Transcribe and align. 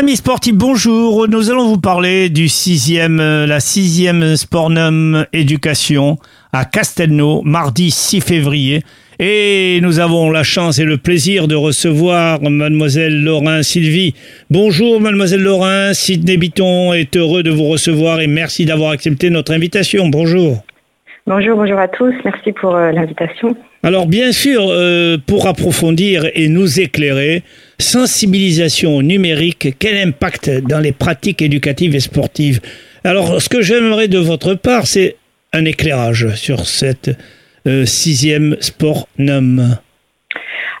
Amis 0.00 0.14
sportifs, 0.14 0.54
bonjour. 0.54 1.26
Nous 1.26 1.50
allons 1.50 1.66
vous 1.66 1.80
parler 1.80 2.28
du 2.28 2.46
sixième, 2.46 3.18
euh, 3.18 3.46
la 3.48 3.58
sixième 3.58 4.36
Spornum 4.36 5.26
Éducation 5.32 6.18
à 6.52 6.64
Castelnau, 6.64 7.42
mardi 7.42 7.90
6 7.90 8.20
février. 8.20 8.82
Et 9.18 9.80
nous 9.82 9.98
avons 9.98 10.30
la 10.30 10.44
chance 10.44 10.78
et 10.78 10.84
le 10.84 10.98
plaisir 10.98 11.48
de 11.48 11.56
recevoir 11.56 12.40
mademoiselle 12.42 13.24
Laurin 13.24 13.64
Sylvie. 13.64 14.14
Bonjour 14.50 15.00
mademoiselle 15.00 15.42
Laurin, 15.42 15.92
Sidney 15.94 16.36
Biton 16.36 16.92
est 16.94 17.16
heureux 17.16 17.42
de 17.42 17.50
vous 17.50 17.64
recevoir 17.64 18.20
et 18.20 18.28
merci 18.28 18.66
d'avoir 18.66 18.92
accepté 18.92 19.30
notre 19.30 19.52
invitation. 19.52 20.06
Bonjour. 20.06 20.62
Bonjour, 21.26 21.56
bonjour 21.56 21.78
à 21.80 21.88
tous. 21.88 22.14
Merci 22.24 22.52
pour 22.52 22.76
euh, 22.76 22.92
l'invitation. 22.92 23.56
Alors 23.82 24.06
bien 24.06 24.30
sûr, 24.30 24.68
euh, 24.68 25.18
pour 25.26 25.48
approfondir 25.48 26.24
et 26.34 26.48
nous 26.48 26.78
éclairer, 26.78 27.42
sensibilisation 27.80 29.02
numérique, 29.02 29.76
quel 29.78 29.96
impact 30.08 30.50
dans 30.62 30.80
les 30.80 30.92
pratiques 30.92 31.42
éducatives 31.42 31.94
et 31.94 32.00
sportives 32.00 32.60
Alors 33.04 33.40
ce 33.40 33.48
que 33.48 33.62
j'aimerais 33.62 34.08
de 34.08 34.18
votre 34.18 34.54
part, 34.54 34.86
c'est 34.86 35.16
un 35.52 35.64
éclairage 35.64 36.34
sur 36.34 36.66
cette 36.66 37.10
euh, 37.66 37.84
sixième 37.84 38.56
Sport 38.60 39.08
NUM. 39.18 39.78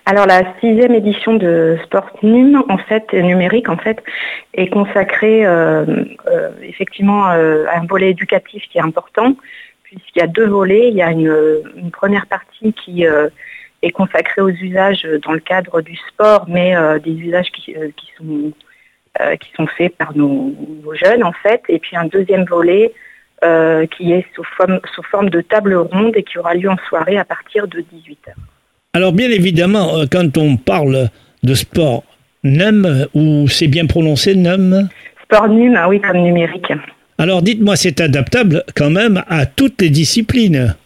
Alors 0.06 0.26
la 0.26 0.42
sixième 0.60 0.94
édition 0.94 1.34
de 1.34 1.76
Sport 1.84 2.10
NUM, 2.22 2.62
en 2.68 2.78
fait, 2.78 3.12
numérique, 3.12 3.68
en 3.68 3.76
fait, 3.76 4.02
est 4.54 4.68
consacrée 4.68 5.44
effectivement 6.62 7.24
à 7.26 7.34
un 7.34 7.86
volet 7.86 8.10
éducatif 8.10 8.62
qui 8.70 8.78
est 8.78 8.82
important 8.82 9.36
puisqu'il 9.88 10.18
y 10.20 10.22
a 10.22 10.26
deux 10.26 10.46
volets. 10.46 10.88
Il 10.88 10.96
y 10.96 11.02
a 11.02 11.10
une, 11.10 11.90
première 11.92 12.26
partie 12.26 12.72
qui 12.72 13.06
euh, 13.06 13.28
est 13.82 13.90
consacrée 13.90 14.40
aux 14.40 14.50
usages 14.50 15.06
dans 15.24 15.32
le 15.32 15.40
cadre 15.40 15.80
du 15.80 15.96
sport, 16.08 16.46
mais 16.48 16.76
euh, 16.76 16.98
des 16.98 17.12
usages 17.12 17.50
qui, 17.52 17.76
euh, 17.76 17.88
sont, 18.16 18.52
qui 19.40 19.50
sont 19.56 19.66
faits 19.66 19.96
par 19.96 20.16
nos, 20.16 20.54
jeunes 21.02 21.24
en 21.24 21.32
fait. 21.32 21.62
Et 21.68 21.78
puis 21.78 21.96
un 21.96 22.06
deuxième 22.06 22.44
volet 22.44 22.92
qui 23.92 24.12
est 24.12 24.26
sous 24.34 24.42
forme, 24.56 24.80
sous 24.94 25.02
forme 25.04 25.30
de 25.30 25.40
table 25.40 25.74
ronde 25.74 26.16
et 26.16 26.24
qui 26.24 26.38
aura 26.38 26.54
lieu 26.54 26.68
en 26.68 26.76
soirée 26.88 27.16
à 27.16 27.24
partir 27.24 27.68
de 27.68 27.80
18h. 27.80 28.34
Alors 28.94 29.12
bien 29.12 29.30
évidemment, 29.30 30.04
quand 30.10 30.36
on 30.36 30.56
parle 30.56 31.08
de 31.44 31.54
sport 31.54 32.02
NUM, 32.44 33.06
ou 33.14 33.48
c'est 33.48 33.68
bien 33.68 33.86
prononcé 33.86 34.34
NUM? 34.34 34.88
Sport 35.24 35.48
NUM, 35.48 35.76
ah 35.76 35.88
oui, 35.88 36.00
comme 36.00 36.18
numérique. 36.18 36.72
Alors 37.18 37.42
dites-moi, 37.42 37.76
c'est 37.76 38.00
adaptable 38.00 38.62
quand 38.76 38.90
même 38.90 39.22
à 39.28 39.46
toutes 39.46 39.82
les 39.82 39.90
disciplines. 39.90 40.76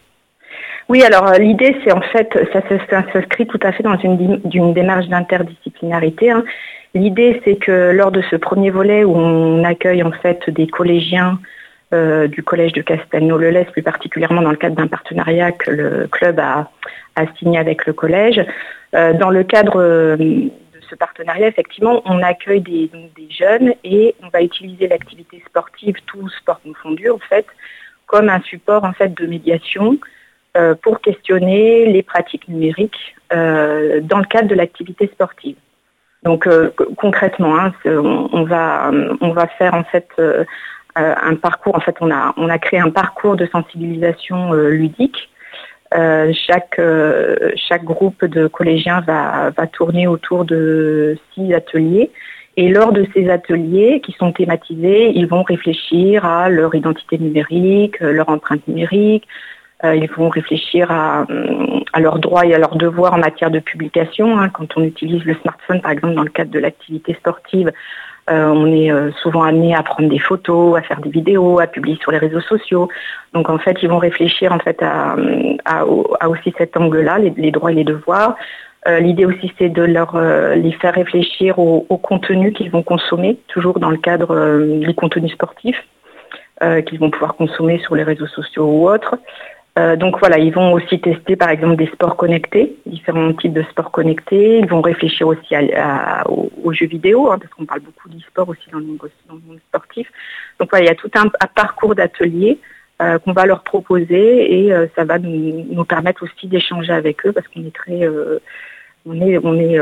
Oui, 0.89 1.03
alors 1.03 1.27
euh, 1.27 1.37
l'idée, 1.37 1.75
c'est 1.83 1.91
en 1.91 2.01
fait, 2.01 2.37
ça 2.51 2.61
s'inscrit 3.11 3.47
tout 3.47 3.59
à 3.63 3.71
fait 3.71 3.83
dans 3.83 3.97
une, 3.97 4.73
démarche 4.73 5.07
d'interdisciplinarité. 5.07 6.31
Hein. 6.31 6.43
L'idée, 6.93 7.41
c'est 7.45 7.55
que 7.55 7.91
lors 7.91 8.11
de 8.11 8.21
ce 8.29 8.35
premier 8.35 8.69
volet 8.69 9.03
où 9.03 9.15
on 9.15 9.63
accueille 9.63 10.03
en 10.03 10.11
fait 10.11 10.49
des 10.49 10.67
collégiens 10.67 11.39
euh, 11.93 12.27
du 12.27 12.43
collège 12.43 12.73
de 12.73 12.81
Castelnau-le-Lez, 12.81 13.65
plus 13.65 13.83
particulièrement 13.83 14.41
dans 14.41 14.51
le 14.51 14.57
cadre 14.57 14.75
d'un 14.75 14.87
partenariat 14.87 15.51
que 15.51 15.71
le 15.71 16.07
club 16.07 16.39
a, 16.39 16.69
signé 17.37 17.57
avec 17.57 17.85
le 17.85 17.93
collège, 17.93 18.43
euh, 18.95 19.13
dans 19.13 19.29
le 19.29 19.43
cadre 19.43 20.17
partenariat, 20.95 21.47
effectivement, 21.47 22.01
on 22.05 22.21
accueille 22.21 22.61
des, 22.61 22.89
jeunes 23.29 23.73
et 23.83 24.15
on 24.21 24.29
va 24.29 24.41
utiliser 24.41 24.87
l'activité 24.87 25.43
sportive, 25.47 25.95
tout 26.05 26.29
sport 26.29 26.61
confondu, 26.61 27.09
en 27.09 27.17
fait, 27.17 27.45
comme 28.05 28.29
un 28.29 28.41
support 28.41 28.83
en 28.83 28.93
fait 28.93 29.13
de 29.13 29.25
médiation 29.25 29.97
pour 30.81 31.01
questionner 31.01 31.85
les 31.85 32.03
pratiques 32.03 32.47
numériques 32.47 33.15
euh, 33.33 34.01
dans 34.01 34.19
le 34.19 34.25
cadre 34.25 34.47
de 34.47 34.55
l'activité 34.55 35.07
sportive. 35.07 35.55
Donc 36.23 36.47
euh, 36.47 36.71
concrètement, 36.97 37.57
hein, 37.57 37.73
on, 37.85 38.43
va 38.43 38.91
on 39.19 39.31
va 39.31 39.47
faire 39.47 39.73
en 39.73 39.83
fait 39.83 40.09
un 40.95 41.35
parcours. 41.35 41.75
En 41.75 41.81
fait, 41.81 41.95
on 42.01 42.11
a 42.11 42.33
on 42.37 42.49
a 42.49 42.59
créé 42.59 42.79
un 42.79 42.91
parcours 42.91 43.35
de 43.35 43.47
sensibilisation 43.47 44.53
ludique 44.53 45.29
euh, 45.95 46.33
chaque, 46.47 46.79
euh, 46.79 47.51
chaque 47.55 47.83
groupe 47.83 48.25
de 48.25 48.47
collégiens 48.47 49.01
va, 49.01 49.51
va 49.51 49.67
tourner 49.67 50.07
autour 50.07 50.43
de 50.43 51.17
six 51.33 51.53
ateliers. 51.53 52.09
Et 52.57 52.69
lors 52.69 52.91
de 52.91 53.05
ces 53.13 53.29
ateliers 53.29 54.01
qui 54.03 54.11
sont 54.13 54.31
thématisés, 54.31 55.11
ils 55.15 55.27
vont 55.27 55.43
réfléchir 55.43 56.25
à 56.25 56.49
leur 56.49 56.73
identité 56.73 57.17
numérique, 57.17 57.99
leur 57.99 58.29
empreinte 58.29 58.67
numérique, 58.67 59.27
euh, 59.27 59.62
ils 59.83 60.09
vont 60.11 60.29
réfléchir 60.29 60.89
à, 60.91 61.25
à, 61.91 61.99
leurs 61.99 62.19
droits 62.19 62.45
et 62.45 62.53
à 62.53 62.57
leurs 62.57 62.77
devoirs 62.77 63.13
en 63.13 63.17
matière 63.17 63.51
de 63.51 63.59
publication. 63.59 64.39
Hein. 64.39 64.49
Quand 64.49 64.77
on 64.77 64.83
utilise 64.83 65.23
le 65.25 65.35
smartphone, 65.35 65.81
par 65.81 65.91
exemple, 65.91 66.13
dans 66.15 66.23
le 66.23 66.29
cadre 66.29 66.51
de 66.51 66.59
l'activité 66.59 67.13
sportive, 67.15 67.71
euh, 68.29 68.45
on 68.45 68.67
est 68.67 68.89
euh, 68.89 69.11
souvent 69.21 69.43
amené 69.43 69.75
à 69.75 69.83
prendre 69.83 70.09
des 70.09 70.19
photos, 70.19 70.77
à 70.77 70.81
faire 70.81 71.01
des 71.01 71.09
vidéos, 71.09 71.59
à 71.59 71.67
publier 71.67 71.97
sur 72.01 72.11
les 72.11 72.17
réseaux 72.17 72.39
sociaux. 72.39 72.87
Donc 73.33 73.49
en 73.49 73.57
fait, 73.57 73.77
ils 73.83 73.89
vont 73.89 73.97
réfléchir 73.97 74.53
en 74.53 74.59
fait 74.59 74.81
à, 74.81 75.85
aussi 75.85 76.53
cet 76.57 76.77
angle-là, 76.77 77.19
les, 77.19 77.51
droits 77.51 77.71
et 77.71 77.75
les 77.75 77.83
devoirs. 77.83 78.37
Euh, 78.87 78.99
l'idée 78.99 79.25
aussi, 79.25 79.51
c'est 79.57 79.69
de 79.69 79.81
leur 79.81 80.19
les 80.55 80.71
faire 80.73 80.93
réfléchir 80.93 81.59
au, 81.59 81.85
au 81.89 81.97
contenu 81.97 82.53
qu'ils 82.53 82.71
vont 82.71 82.83
consommer, 82.83 83.37
toujours 83.47 83.79
dans 83.79 83.89
le 83.89 83.97
cadre 83.97 84.59
des 84.85 84.93
contenus 84.93 85.33
sportifs 85.33 85.83
qu'ils 86.87 86.97
vont 86.97 87.09
pouvoir 87.09 87.35
consommer 87.35 87.77
sur 87.79 87.93
les 87.93 88.03
réseaux 88.03 88.27
sociaux 88.27 88.63
ou 88.63 88.89
autres. 88.89 89.17
Euh, 89.79 89.95
donc 89.95 90.19
voilà, 90.19 90.37
ils 90.37 90.53
vont 90.53 90.73
aussi 90.73 91.01
tester 91.01 91.35
par 91.35 91.49
exemple 91.49 91.77
des 91.77 91.87
sports 91.87 92.15
connectés, 92.15 92.75
différents 92.85 93.33
types 93.33 93.53
de 93.53 93.63
sports 93.63 93.91
connectés. 93.91 94.59
Ils 94.59 94.67
vont 94.67 94.81
réfléchir 94.81 95.27
aussi 95.27 95.55
aux, 96.27 96.73
jeux 96.73 96.85
vidéo, 96.85 97.31
hein, 97.31 97.39
parce 97.39 97.51
qu'on 97.53 97.65
parle 97.65 97.81
beaucoup 97.81 98.07
d'e-sport 98.07 98.49
aussi 98.49 98.69
dans 98.71 98.77
le, 98.77 98.85
monde, 98.85 98.99
sportif. 99.69 100.07
Donc 100.59 100.69
voilà, 100.69 100.85
il 100.85 100.87
y 100.89 100.91
a 100.91 100.95
tout 100.95 101.09
un, 101.15 101.27
parcours 101.55 101.95
d'ateliers 101.95 102.59
euh, 103.01 103.17
qu'on 103.17 103.33
va 103.33 103.47
leur 103.47 103.63
proposer 103.63 104.65
et 104.65 104.71
euh, 104.71 104.85
ça 104.95 105.05
va 105.05 105.17
nous, 105.17 105.85
permettre 105.85 106.23
aussi 106.23 106.47
d'échanger 106.47 106.93
avec 106.93 107.25
eux 107.25 107.31
parce 107.31 107.47
qu'on 107.47 107.65
est 107.65 107.75
très, 107.75 108.07
on 109.07 109.59
est, 109.59 109.79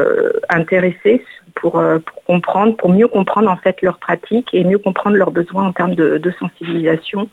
intéressé 0.47 1.21
pour, 1.53 1.83
comprendre, 2.25 2.77
pour 2.77 2.89
mieux 2.89 3.09
comprendre 3.09 3.51
en 3.51 3.57
fait 3.57 3.81
leurs 3.81 3.99
pratiques 3.99 4.53
et 4.53 4.63
mieux 4.63 4.77
comprendre 4.77 5.17
leurs 5.17 5.31
besoins 5.31 5.65
en 5.65 5.73
termes 5.73 5.95
de, 5.95 6.31
sensibilisation 6.39 7.29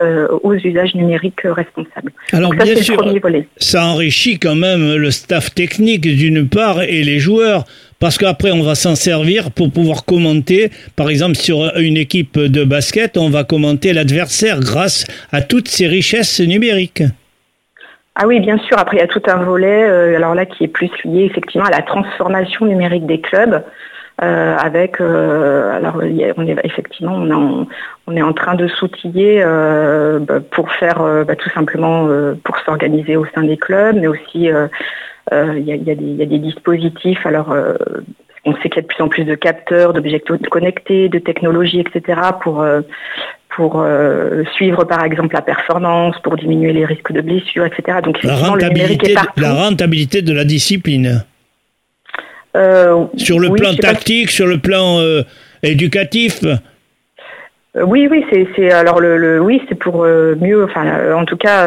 aux 0.00 0.54
usages 0.54 0.94
numériques 0.96 1.42
responsables. 1.44 2.10
Alors 2.32 2.52
bien 2.52 2.74
sûr, 2.74 3.04
ça 3.58 3.84
enrichit 3.84 4.38
quand 4.38 4.56
même 4.56 4.96
le 4.96 5.10
staff 5.12 5.54
technique 5.54 6.02
d'une 6.02 6.48
part 6.48 6.82
et 6.82 7.04
les 7.04 7.20
joueurs 7.20 7.64
parce 8.00 8.18
qu'après 8.18 8.50
on 8.50 8.64
va 8.64 8.74
s'en 8.74 8.96
servir 8.96 9.52
pour 9.52 9.70
pouvoir 9.70 10.04
commenter, 10.04 10.70
par 10.96 11.08
exemple 11.08 11.36
sur 11.36 11.76
une 11.76 11.96
équipe 11.96 12.36
de 12.36 12.64
basket, 12.64 13.16
on 13.16 13.30
va 13.30 13.44
commenter 13.44 13.92
l'adversaire 13.92 14.58
grâce 14.58 15.06
à 15.30 15.40
toutes 15.40 15.68
ces 15.68 15.86
richesses 15.86 16.40
numériques. 16.40 17.04
Ah 18.14 18.26
oui, 18.26 18.40
bien 18.40 18.58
sûr. 18.58 18.78
Après, 18.78 18.98
il 18.98 19.00
y 19.00 19.02
a 19.02 19.06
tout 19.06 19.22
un 19.26 19.42
volet, 19.42 19.84
euh, 19.84 20.16
alors 20.16 20.34
là, 20.34 20.44
qui 20.44 20.64
est 20.64 20.68
plus 20.68 20.90
lié 21.04 21.24
effectivement 21.24 21.66
à 21.66 21.70
la 21.70 21.82
transformation 21.82 22.66
numérique 22.66 23.06
des 23.06 23.20
clubs. 23.20 23.62
Euh, 24.22 24.56
avec 24.56 25.00
euh, 25.00 25.74
alors 25.74 25.96
on 26.36 26.46
est 26.46 26.56
effectivement 26.62 27.14
on 27.16 27.28
est 27.28 27.32
en, 27.32 27.66
on 28.06 28.14
est 28.14 28.22
en 28.22 28.32
train 28.32 28.54
de 28.54 28.68
s'outiller 28.68 29.42
euh, 29.42 30.20
bah, 30.20 30.38
pour 30.38 30.70
faire 30.70 31.02
bah, 31.26 31.34
tout 31.34 31.50
simplement 31.50 32.06
pour 32.44 32.56
s'organiser 32.58 33.16
au 33.16 33.26
sein 33.34 33.42
des 33.42 33.56
clubs, 33.56 33.96
mais 33.96 34.06
aussi 34.06 34.22
il 34.34 34.42
y 34.42 34.52
a, 34.52 34.68
y, 35.32 35.72
a 35.72 35.74
y, 35.74 36.22
a, 36.22 36.26
des 36.26 36.38
dispositifs 36.38 37.26
alors 37.26 37.52
on 38.44 38.54
sait 38.56 38.68
qu'il 38.68 38.76
y 38.76 38.78
a 38.78 38.82
de 38.82 38.86
plus 38.86 39.02
en 39.02 39.08
plus 39.08 39.24
de 39.24 39.34
capteurs, 39.34 39.92
d'objets 39.92 40.22
connectés, 40.50 41.08
de 41.08 41.18
technologies, 41.18 41.80
etc. 41.80 42.20
pour 42.40 42.64
pour 43.56 43.84
suivre 44.54 44.84
par 44.84 45.02
exemple 45.02 45.34
la 45.34 45.42
performance, 45.42 46.14
pour 46.22 46.36
diminuer 46.36 46.72
les 46.72 46.84
risques 46.84 47.12
de 47.12 47.22
blessures, 47.22 47.66
etc. 47.66 47.98
Donc 48.04 48.22
la 48.22 48.36
rentabilité, 48.36 49.16
la 49.36 49.52
rentabilité 49.52 50.22
de 50.22 50.32
la 50.32 50.44
discipline. 50.44 51.24
Euh, 52.54 53.06
sur 53.16 53.38
le 53.40 53.50
plan 53.50 53.74
tactique, 53.74 54.30
sur 54.30 54.46
le 54.46 54.58
plan 54.58 54.98
euh, 54.98 55.22
éducatif 55.62 56.44
euh, 56.44 56.56
oui, 57.74 58.06
oui, 58.10 58.22
c'est 58.54 58.70
alors 58.70 59.00
le, 59.00 59.40
oui, 59.40 59.62
c'est 59.66 59.74
pour 59.74 60.04
mieux. 60.04 60.64
Enfin, 60.64 61.14
en 61.14 61.24
tout 61.24 61.38
cas, 61.38 61.66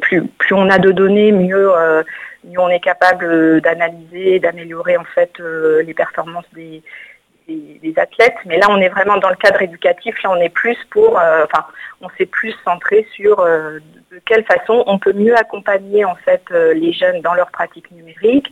plus 0.00 0.26
plus 0.38 0.54
on 0.54 0.70
a 0.70 0.78
de 0.78 0.92
données, 0.92 1.30
mieux 1.30 1.68
mieux 2.44 2.58
on 2.58 2.70
est 2.70 2.80
capable 2.80 3.60
d'analyser, 3.60 4.40
d'améliorer 4.40 4.96
en 4.96 5.04
fait 5.04 5.30
les 5.84 5.92
performances 5.92 6.46
des, 6.54 6.82
des, 7.46 7.92
athlètes. 7.98 8.36
Mais 8.46 8.56
là, 8.56 8.68
on 8.70 8.78
est 8.78 8.88
vraiment 8.88 9.18
dans 9.18 9.28
le 9.28 9.36
cadre 9.36 9.60
éducatif. 9.60 10.22
Là, 10.22 10.30
on 10.30 10.40
est 10.40 10.48
plus 10.48 10.78
pour, 10.88 11.16
enfin, 11.16 11.66
on 12.00 12.08
s'est 12.16 12.24
plus 12.24 12.54
centré 12.64 13.06
sur 13.14 13.36
de 13.44 13.82
quelle 14.24 14.44
façon 14.44 14.84
on 14.86 14.98
peut 14.98 15.12
mieux 15.12 15.36
accompagner 15.36 16.06
en 16.06 16.14
fait 16.14 16.44
les 16.50 16.94
jeunes 16.94 17.20
dans 17.20 17.34
leur 17.34 17.50
pratique 17.50 17.90
numérique 17.90 18.50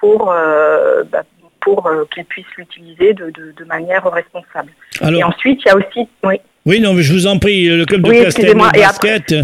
pour, 0.00 0.30
euh, 0.30 1.04
bah, 1.10 1.24
pour 1.60 1.86
euh, 1.86 2.04
qu'ils 2.14 2.24
puissent 2.24 2.44
l'utiliser 2.56 3.14
de, 3.14 3.30
de, 3.30 3.64
manière 3.64 4.04
responsable. 4.10 4.70
et 5.02 5.22
ensuite, 5.22 5.60
il 5.64 5.68
y 5.68 5.70
a 5.70 5.76
aussi... 5.76 6.08
Oui. 6.24 6.36
Oui, 6.66 6.80
non, 6.80 6.92
mais 6.92 7.02
je 7.02 7.14
vous 7.14 7.26
en 7.26 7.38
prie, 7.38 7.66
le 7.66 7.86
club 7.86 8.02
de 8.02 8.10
oui, 8.10 8.22
Basket, 8.74 9.34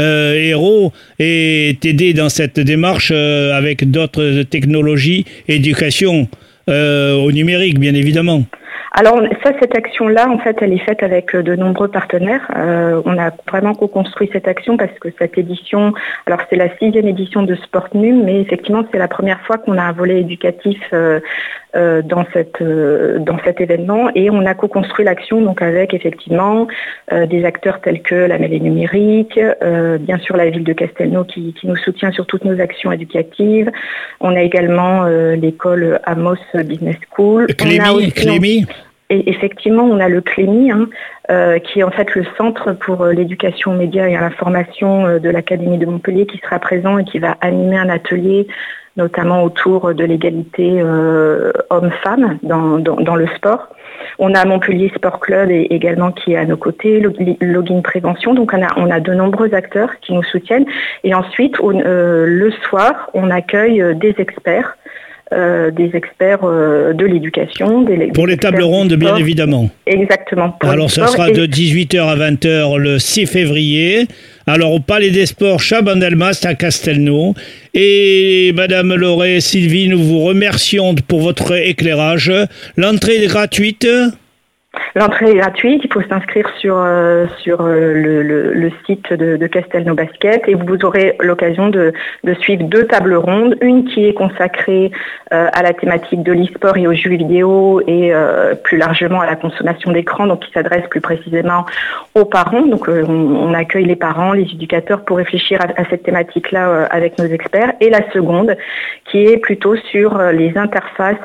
euh, 0.00 0.34
Héros, 0.34 0.92
est 1.20 1.84
aidé 1.84 2.12
dans 2.12 2.28
cette 2.28 2.58
démarche 2.58 3.12
avec 3.12 3.88
d'autres 3.88 4.42
technologies, 4.42 5.24
éducation 5.46 6.28
au 6.66 7.32
numérique, 7.32 7.78
bien 7.78 7.94
évidemment. 7.94 8.46
Alors 8.94 9.22
ça, 9.42 9.52
cette 9.58 9.74
action-là, 9.74 10.28
en 10.28 10.38
fait, 10.38 10.58
elle 10.60 10.74
est 10.74 10.84
faite 10.84 11.02
avec 11.02 11.34
de 11.34 11.56
nombreux 11.56 11.88
partenaires. 11.88 12.46
Euh, 12.56 13.00
on 13.06 13.18
a 13.18 13.30
vraiment 13.48 13.74
co-construit 13.74 14.28
cette 14.32 14.46
action 14.46 14.76
parce 14.76 14.92
que 14.98 15.08
cette 15.18 15.38
édition, 15.38 15.94
alors 16.26 16.40
c'est 16.50 16.56
la 16.56 16.76
sixième 16.76 17.08
édition 17.08 17.42
de 17.42 17.54
Sport 17.54 17.88
Num, 17.94 18.22
mais 18.22 18.42
effectivement 18.42 18.84
c'est 18.92 18.98
la 18.98 19.08
première 19.08 19.40
fois 19.46 19.56
qu'on 19.56 19.78
a 19.78 19.82
un 19.82 19.92
volet 19.92 20.20
éducatif 20.20 20.78
euh, 20.92 21.20
euh, 21.74 22.02
dans 22.02 22.24
cette 22.32 22.60
euh, 22.60 23.18
dans 23.18 23.38
cet 23.44 23.60
événement 23.60 24.10
et 24.14 24.30
on 24.30 24.44
a 24.44 24.54
co-construit 24.54 25.04
l'action 25.04 25.40
donc 25.40 25.62
avec 25.62 25.94
effectivement 25.94 26.66
des 27.10 27.44
acteurs 27.44 27.80
tels 27.80 28.02
que 28.02 28.14
la 28.14 28.38
mêlée 28.38 28.60
numérique, 28.60 29.38
bien 30.00 30.18
sûr 30.18 30.36
la 30.36 30.48
ville 30.48 30.64
de 30.64 30.72
Castelnau 30.72 31.24
qui, 31.24 31.52
qui, 31.52 31.66
nous 31.66 31.76
soutient 31.76 32.10
sur 32.10 32.26
toutes 32.26 32.44
nos 32.44 32.58
actions 32.60 32.90
éducatives. 32.90 33.70
On 34.20 34.34
a 34.34 34.40
également 34.40 35.04
l'école 35.04 36.00
Amos 36.04 36.36
Business 36.54 36.96
School. 37.14 37.46
Clémy, 37.56 38.66
et 39.12 39.28
effectivement, 39.28 39.84
on 39.84 40.00
a 40.00 40.08
le 40.08 40.22
CLEMI, 40.22 40.70
hein, 40.70 40.88
euh, 41.30 41.58
qui 41.58 41.80
est 41.80 41.82
en 41.82 41.90
fait 41.90 42.14
le 42.14 42.24
centre 42.38 42.72
pour 42.72 43.02
euh, 43.02 43.12
l'éducation 43.12 43.72
aux 43.72 43.76
médias 43.76 44.08
et 44.08 44.16
à 44.16 44.22
l'information 44.22 45.06
euh, 45.06 45.18
de 45.18 45.28
l'Académie 45.28 45.76
de 45.76 45.84
Montpellier, 45.84 46.24
qui 46.24 46.38
sera 46.38 46.58
présent 46.58 46.96
et 46.96 47.04
qui 47.04 47.18
va 47.18 47.36
animer 47.42 47.76
un 47.76 47.90
atelier, 47.90 48.46
notamment 48.96 49.42
autour 49.44 49.92
de 49.94 50.02
l'égalité 50.04 50.82
homme-femme 51.70 52.38
dans, 52.42 53.16
le 53.16 53.26
sport. 53.36 53.68
On 54.18 54.34
a 54.34 54.44
Montpellier 54.44 54.92
Sport 54.94 55.20
Club 55.20 55.50
également 55.50 56.12
qui 56.12 56.32
est 56.32 56.36
à 56.36 56.44
nos 56.44 56.58
côtés, 56.58 57.02
Login 57.40 57.80
Prévention. 57.80 58.34
Donc 58.34 58.52
on 58.54 58.90
a 58.90 59.00
de 59.00 59.14
nombreux 59.14 59.54
acteurs 59.54 59.98
qui 60.00 60.12
nous 60.12 60.22
soutiennent. 60.22 60.66
Et 61.04 61.14
ensuite, 61.14 61.56
le 61.58 62.50
soir, 62.68 63.08
on 63.14 63.30
accueille 63.30 63.82
des 63.96 64.14
experts 64.18 64.76
euh, 65.32 65.70
des 65.70 65.90
experts 65.94 66.40
euh, 66.44 66.92
de 66.92 67.06
l'éducation. 67.06 67.84
Pour 68.14 68.26
les 68.26 68.36
tables 68.36 68.62
rondes, 68.62 68.92
bien 68.94 69.16
évidemment. 69.16 69.70
Exactement. 69.86 70.56
Alors, 70.60 70.90
ce 70.90 71.06
sera 71.06 71.30
de 71.30 71.46
18h 71.46 72.00
à 72.00 72.16
20h 72.16 72.76
le 72.76 72.98
6 72.98 73.26
février. 73.26 74.06
Alors, 74.46 74.72
au 74.72 74.80
Palais 74.80 75.10
des 75.10 75.26
Sports 75.26 75.60
Chabandelmas 75.60 76.40
à 76.44 76.54
Castelnau. 76.54 77.34
Et 77.74 78.52
Madame 78.54 78.94
Lauré, 78.94 79.40
Sylvie, 79.40 79.88
nous 79.88 80.02
vous 80.02 80.20
remercions 80.20 80.94
pour 81.08 81.20
votre 81.20 81.56
éclairage. 81.56 82.32
L'entrée 82.76 83.24
est 83.24 83.28
gratuite 83.28 83.86
L'entrée 84.94 85.30
est 85.30 85.36
gratuite, 85.36 85.82
il 85.84 85.92
faut 85.92 86.02
s'inscrire 86.02 86.48
sur, 86.58 86.76
euh, 86.78 87.26
sur 87.38 87.60
euh, 87.60 87.92
le, 87.94 88.70
site 88.86 89.12
de, 89.12 89.36
de 89.36 89.46
Castelnau 89.46 89.94
Basket 89.94 90.42
et 90.46 90.54
vous 90.54 90.84
aurez 90.84 91.16
l'occasion 91.20 91.68
de, 91.68 91.92
suivre 92.40 92.64
deux 92.64 92.86
tables 92.86 93.14
rondes, 93.14 93.56
une 93.60 93.84
qui 93.84 94.06
est 94.06 94.14
consacrée 94.14 94.90
euh, 95.32 95.48
à 95.52 95.62
la 95.62 95.74
thématique 95.74 96.22
de 96.22 96.32
l'e-sport 96.32 96.76
et 96.78 96.86
aux 96.86 96.94
jeux 96.94 97.10
vidéo 97.10 97.82
et 97.86 98.12
plus 98.64 98.78
largement 98.78 99.20
à 99.20 99.26
la 99.26 99.36
consommation 99.36 99.92
d'écran, 99.92 100.26
donc 100.26 100.40
qui 100.40 100.52
s'adresse 100.52 100.86
plus 100.88 101.00
précisément 101.00 101.66
aux 102.14 102.24
parents. 102.24 102.62
Donc 102.62 102.88
on, 102.88 103.52
accueille 103.52 103.84
les 103.84 103.96
parents, 103.96 104.32
les 104.32 104.42
éducateurs 104.42 105.04
pour 105.04 105.18
réfléchir 105.18 105.60
à, 105.76 105.84
cette 105.90 106.04
thématique-là 106.04 106.86
avec 106.90 107.18
nos 107.18 107.26
experts. 107.26 107.74
Et 107.80 107.90
la 107.90 108.10
seconde 108.12 108.56
qui 109.10 109.24
est 109.24 109.36
plutôt 109.36 109.76
sur 109.76 110.18
les 110.18 110.56
interfaces 110.56 111.16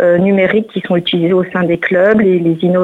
numériques 0.00 0.68
qui 0.68 0.80
sont 0.80 0.96
utilisées 0.96 1.34
au 1.34 1.44
sein 1.52 1.62
des 1.64 1.78
clubs, 1.78 2.20
les 2.20 2.58
innovations 2.62 2.77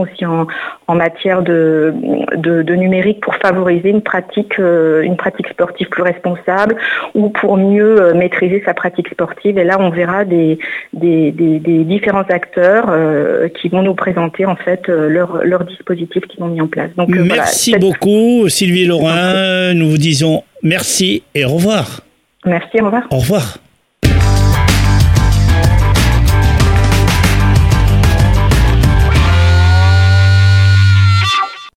aussi 0.00 0.24
en, 0.26 0.46
matière 0.94 1.42
de, 1.42 1.94
de, 2.36 2.74
numérique 2.74 3.20
pour 3.20 3.34
favoriser 3.36 3.90
une 3.90 4.02
pratique, 4.02 4.58
euh, 4.58 5.02
une 5.02 5.16
pratique 5.16 5.48
sportive 5.48 5.88
plus 5.88 6.02
responsable 6.02 6.76
ou 7.14 7.30
pour 7.30 7.56
mieux 7.56 8.00
euh, 8.00 8.14
maîtriser 8.14 8.62
sa 8.64 8.74
pratique 8.74 9.08
sportive. 9.08 9.58
Et 9.58 9.64
là, 9.64 9.76
on 9.80 9.90
verra 9.90 10.24
des, 10.24 10.58
des, 10.92 11.32
différents 11.84 12.28
acteurs 12.28 12.86
euh, 12.90 13.48
qui 13.48 13.68
vont 13.68 13.82
nous 13.82 13.94
présenter 13.94 14.46
en 14.46 14.56
fait 14.56 14.88
leurs 14.88 15.44
leur 15.44 15.64
dispositifs 15.64 16.26
qu'ils 16.26 16.42
ont 16.42 16.48
mis 16.48 16.60
en 16.60 16.66
place. 16.66 16.90
Donc, 16.96 17.08
merci 17.08 17.76
beaucoup, 17.78 18.48
Sylvie 18.48 18.86
Laurin. 18.86 19.74
Nous 19.74 19.90
vous 19.90 19.98
disons 19.98 20.42
merci 20.62 21.22
et 21.34 21.44
au 21.44 21.50
revoir. 21.50 22.00
Merci, 22.44 22.80
au 22.80 22.86
revoir. 22.86 23.02
Au 23.10 23.16
revoir. 23.16 23.69